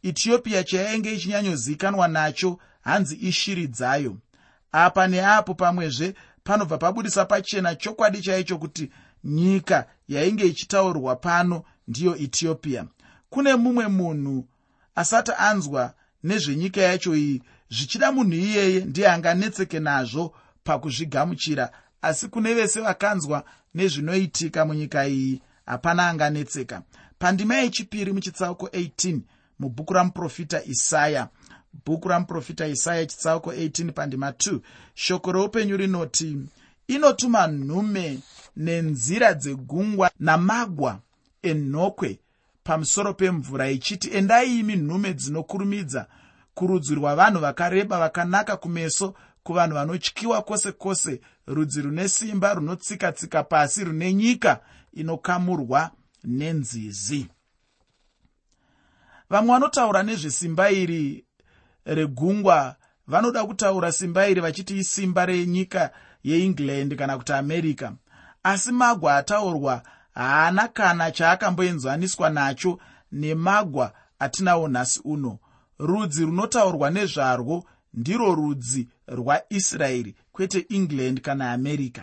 ethiopia 0.03 0.63
chayainge 0.63 1.13
ichinyanyozikanwa 1.13 2.07
nacho 2.07 2.59
hanzi 2.81 3.15
ishiri 3.15 3.67
dzayo. 3.67 4.17
Apa 4.71 5.07
neapo 5.07 5.53
pamwezve 5.53 6.13
panobva 6.49 6.77
pabudisa 6.77 7.25
pachena 7.25 7.75
chokwadi 7.75 8.21
chaicho 8.21 8.57
kuti 8.57 8.91
nyika 9.23 9.87
yainge 10.07 10.45
ichitaurwa 10.45 11.15
pano 11.15 11.63
ndiyo 11.87 12.15
ethiopia. 12.15 12.85
Kune 13.29 13.55
mumwe 13.55 13.87
munhu 13.87 14.45
asati 14.95 15.31
anzwa 15.37 15.93
nezvenyika 16.23 16.81
yacho 16.81 17.15
iyi 17.15 17.43
zvichida 17.69 18.11
munhu 18.11 18.33
iyeye 18.33 18.79
ndiye 18.85 19.07
anganetseke 19.11 19.79
nazvo 19.79 20.35
pakuzvigamuchira. 20.63 21.71
Asi 22.01 22.27
kune 22.27 22.53
vese 22.53 22.81
vakanzwa 22.81 23.43
nezvinoitika 23.75 24.65
munyika 24.65 25.07
iyi 25.07 25.41
hapana 25.65 26.09
anganetseka. 26.09 26.81
Pandima 27.19 27.55
yechipiri 27.55 28.13
muchitsauko 28.13 28.65
18 28.67 29.19
mubhuku 29.59 29.93
ramuprofita 29.93 30.63
isaya 30.63 31.27
bhuku 31.85 32.07
ramuprofita 32.07 32.67
isaya 32.67 33.05
chitsauko 33.05 33.51
18 33.53 33.91
pandima 33.91 34.29
2 34.29 34.59
shoko 34.93 35.31
reupenyu 35.31 35.77
rinoti 35.77 36.37
inotuma 36.87 37.47
nhume 37.47 38.19
nenzira 38.55 39.33
dzegungwa 39.33 40.11
namagwa 40.19 40.99
enhokwe 41.41 42.19
pamusoro 42.63 43.13
pemvura 43.13 43.69
ichiti 43.69 44.09
endai 44.09 44.59
imi 44.59 44.75
nhume 44.75 45.13
dzinokurumidza 45.13 46.07
kurudzi 46.53 46.95
rwavanhu 46.95 47.39
vakareba 47.39 47.99
vakanaka 47.99 48.57
kumeso 48.57 49.13
kuvanhu 49.43 49.73
vanotyiwa 49.75 50.41
kwose 50.41 50.71
kwose 50.71 51.21
rudzi 51.47 51.81
rune 51.81 52.09
simba 52.09 52.53
runotsika-tsika 52.53 53.43
pasi 53.43 53.83
rune 53.83 54.13
nyika 54.13 54.59
inokamurwa 54.93 55.91
nenzizi. 56.23 57.27
Vamwe 59.29 59.53
vanotaura 59.53 60.03
nezvesimba 60.03 60.71
iri 60.71 61.25
regungwa. 61.95 62.75
Vanoda 63.07 63.45
kutaura 63.45 63.91
simba 63.91 64.27
iri 64.27 64.41
vachiti 64.41 64.77
isimba 64.77 65.25
renyika 65.25 65.91
yeengland 66.23 66.95
kana 66.95 67.17
kuti 67.17 67.33
america. 67.33 67.91
Asi 68.43 68.71
magwa 68.71 69.15
ataurwa 69.17 69.81
haana 70.13 70.67
kana 70.67 71.11
chaakamboenzaniswa 71.11 72.29
nacho 72.29 72.79
nemagwa 73.11 73.93
atinawo 74.19 74.67
nhasi 74.67 75.01
uno. 75.03 75.39
Rudzi 75.79 76.25
runotaurwa 76.25 76.89
nezvarwo 76.89 77.63
ndirwo 77.93 78.35
rudzi 78.35 78.87
rwaisraeri 79.07 80.15
kwete 80.31 80.65
england 80.69 81.21
kana 81.21 81.51
america. 81.51 82.01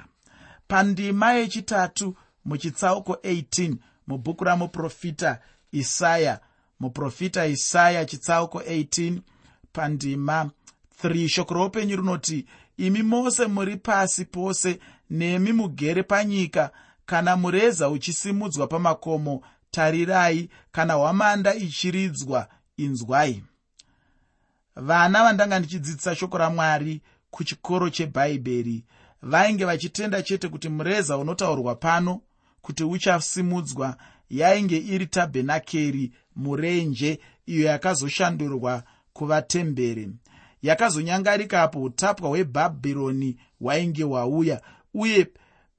Pandima 0.68 1.32
yechitatu 1.32 2.16
muchitsauko 2.44 3.12
18 3.12 3.74
mubhuku 4.06 4.44
ramuprofita 4.44 5.38
isaya 5.72 6.40
muprofita 6.80 7.46
isaya 7.46 8.04
chitsauko 8.04 8.58
18 8.60 9.18
pandima. 9.76 10.50
3 11.04 11.28
shoko 11.28 11.54
roupenyu 11.54 11.96
rinoti 11.96 12.46
imi 12.76 13.02
mose 13.02 13.46
muri 13.46 13.76
pasi 13.76 14.24
pose 14.24 14.78
nemi 15.10 15.52
mugere 15.52 16.02
panyika. 16.02 16.70
Kana 17.06 17.36
mureza 17.36 17.88
uchisimudzwa 17.88 18.66
pamakomo 18.66 19.42
tarirai. 19.70 20.48
Kana 20.72 20.94
hwamanda 20.94 21.54
ichiridzwa 21.54 22.48
inzwai. 22.76 23.42
Vana 24.76 25.22
vandanga 25.22 25.58
ndichidzidzisa 25.58 26.14
shoko 26.14 26.38
ramwari 26.38 27.00
kuchikoro 27.30 27.90
chebhaibheri 27.90 28.84
vainge 29.22 29.64
vachitenda 29.64 30.22
chete 30.22 30.48
kuti 30.48 30.68
mureza 30.68 31.18
unotaurwa 31.18 31.74
pano 31.74 32.20
kuti 32.62 32.84
uchasimudzwa 32.84 33.96
yainge 34.30 34.76
iri 34.76 35.06
tabhenakeri 35.06 36.12
murenje 36.36 37.20
iyo 37.46 37.66
yakazoshandurwa 37.66 38.82
kuva 39.16 39.42
temberi 39.42 40.08
yakazonyangarikapo 40.62 41.82
utapwa 41.82 42.28
hwebhabhironi 42.28 43.36
hwainge 43.60 44.02
hwauya 44.02 44.60
uye 44.94 45.26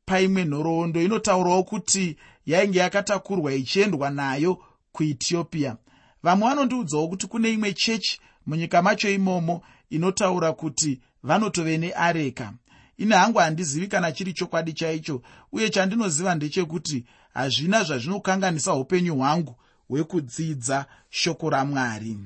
paimwe 0.06 0.45
nhoroondo 0.45 1.02
inotaurawo 1.02 1.63
kuti 1.63 2.17
yainge 2.45 2.80
yakatakurwa 2.80 3.54
ichiendwa 3.54 4.10
nayo 4.10 4.63
kuethiopia. 4.91 5.78
Vamwe 6.23 6.50
vanondiudzawo 6.50 7.08
kuti 7.08 7.28
kune 7.28 7.54
imwe 7.54 7.73
chechi 7.73 8.19
munyika 8.45 8.82
macho 8.82 9.10
imomo 9.10 9.62
inotaura 9.89 10.54
kuti 10.54 11.02
vanotove 11.23 11.78
neareka. 11.78 12.54
Ine 12.97 13.15
hangu 13.15 13.38
handizivi 13.39 13.88
kana 13.88 14.12
chiri 14.12 14.34
chokwadi 14.34 14.73
chaicho 14.73 15.21
uye 15.52 15.69
chandinoziva 15.69 16.36
ndechekuti 16.36 17.06
hazvina 17.34 17.84
zvazvinokanganisa 17.84 18.73
upenyu 18.73 19.15
hwangu 19.15 19.56
hwekudzidza 19.89 20.86
shoko 21.10 21.50
ramwari 21.50 22.17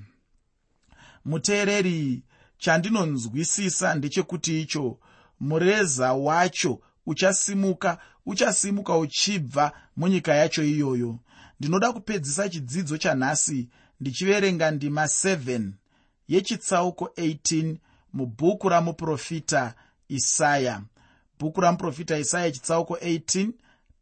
muteereri 1.26 2.24
chandinonzwisisa 2.58 3.96
ndechekuti 3.96 4.62
icho 4.62 5.00
mureza 5.40 6.14
wacho 6.14 6.80
uchasimuka 7.06 7.98
uchasimuka 8.26 8.98
uchibva 8.98 9.72
munyika 9.98 10.36
yacho 10.36 10.64
iyoyo. 10.64 11.20
Ndinoda 11.60 11.94
kupedzisa 11.94 12.50
chidzidzo 12.50 12.98
chanhasi 12.98 13.70
ndichiverenga 14.00 14.72
ndima 14.72 15.06
7 15.06 15.72
yechitsauko 16.28 17.06
18 17.06 17.76
mubhuku 18.14 18.70
ramuprofita 18.70 19.74
isaya. 20.10 20.82
Bhuku 21.40 21.62
ramuprofita 21.62 22.18
isaya 22.18 22.52
chitsauko 22.52 22.96
18 22.96 23.52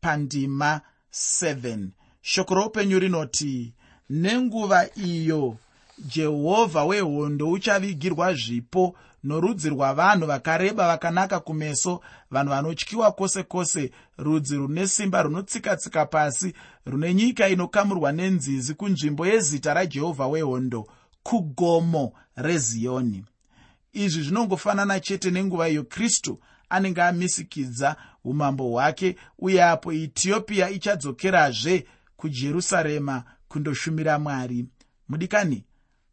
pandima 0.01 0.81
7 1.13 1.87
shoko 2.21 2.55
roupenyu 2.55 2.99
rinoti 2.99 3.73
nenguva 4.09 4.89
iyo 4.95 5.57
jehovha 6.05 6.83
wehondo 6.85 7.51
uchavigirwa 7.51 8.33
zvipo 8.33 8.95
norudzi 9.23 9.69
rwavanhu 9.69 10.25
vakareba 10.27 10.87
vakanaka 10.87 11.39
kumeso 11.39 12.01
vanhu 12.31 12.49
vanotyiwa 12.49 13.11
kwose 13.11 13.43
kwose 13.43 13.91
rudzi 14.17 14.55
rune 14.55 14.87
simba 14.87 15.23
runotsika-tsika 15.23 16.05
pasi 16.05 16.53
rune 16.85 17.13
nyika 17.13 17.49
inokamurwa 17.49 18.11
nenzizi 18.11 18.73
kunzvimbo 18.73 19.27
yezita 19.27 19.73
rajehovha 19.73 20.27
wehondo 20.27 20.87
kugomo 21.23 22.13
reziyoni 22.35 23.25
izvi 23.93 24.23
zvinongofanana 24.23 24.99
chete 24.99 25.31
nenguva 25.31 25.69
iyo 25.69 25.83
kristu 25.83 26.39
anenge 26.69 27.01
amisikidza 27.01 27.95
umambo 28.23 28.63
hwake 28.63 29.15
uye 29.39 29.63
apo 29.63 29.93
ethiopia 29.93 30.69
ichadzokerazve 30.69 31.85
kujerusarema 32.17 33.23
kundoshumira 33.47 34.19
mwari. 34.19 34.65
Mudikani 35.09 35.63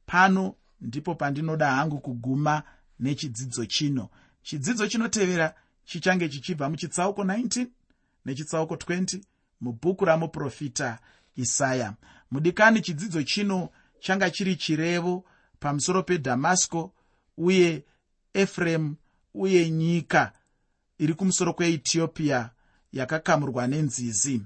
pano 0.07 0.55
ndipo 0.81 1.15
pandinoda 1.15 1.71
hangu 1.71 1.99
kuguma 1.99 2.63
nechidzidzo 3.01 3.67
chino. 3.67 4.09
Chidzidzo 4.43 4.89
chinotevera 4.89 5.55
chichange 5.85 6.29
chichibva 6.29 6.71
muchitsauko 6.71 7.23
19 7.25 7.67
nechitsauko 8.25 8.75
20 8.75 9.21
mubhuku 9.61 10.05
ramuprofita 10.05 10.99
isaya. 11.37 11.95
Mudikani 12.31 12.81
chidzidzo 12.81 13.23
chino 13.23 13.69
changa 14.01 14.31
chiri 14.31 14.57
chirevo 14.57 15.25
pamusoro 15.61 16.03
pedhamasco 16.03 16.93
uye 17.37 17.85
efuremu 18.35 18.97
uye 19.35 19.71
nyika 19.71 20.33
iri 20.99 21.15
kumusoro 21.15 21.53
kweethiopia 21.53 22.51
yakakamurwa 22.93 23.67
nenzizi. 23.67 24.43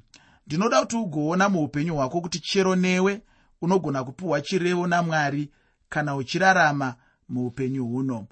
Ndinoda 0.47 0.81
kuti 0.81 0.97
ugoona 0.97 1.49
muupenyu 1.49 1.97
hwako 1.97 2.21
kuti 2.21 2.41
chero 2.41 2.77
newe 2.77 3.23
unogona 3.63 4.05
kupiwa 4.05 4.41
chirevo 4.41 4.87
namwari 4.87 5.51
kana 5.89 6.17
uchirarama 6.17 6.95
muupenyu 7.29 7.87
huno 7.87 8.27